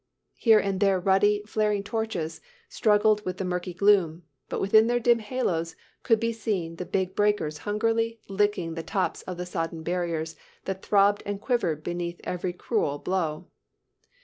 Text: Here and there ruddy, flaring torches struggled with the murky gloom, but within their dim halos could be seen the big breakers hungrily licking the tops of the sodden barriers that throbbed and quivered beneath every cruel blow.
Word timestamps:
Here 0.37 0.57
and 0.57 0.79
there 0.79 0.99
ruddy, 0.99 1.43
flaring 1.45 1.83
torches 1.83 2.41
struggled 2.67 3.23
with 3.23 3.37
the 3.37 3.45
murky 3.45 3.71
gloom, 3.75 4.23
but 4.49 4.59
within 4.59 4.87
their 4.87 4.99
dim 4.99 5.19
halos 5.19 5.75
could 6.01 6.19
be 6.19 6.33
seen 6.33 6.77
the 6.77 6.85
big 6.87 7.15
breakers 7.15 7.59
hungrily 7.69 8.19
licking 8.27 8.73
the 8.73 8.81
tops 8.81 9.21
of 9.21 9.37
the 9.37 9.45
sodden 9.45 9.83
barriers 9.83 10.35
that 10.65 10.81
throbbed 10.81 11.21
and 11.23 11.39
quivered 11.39 11.83
beneath 11.83 12.19
every 12.23 12.51
cruel 12.51 12.97
blow. 12.97 13.45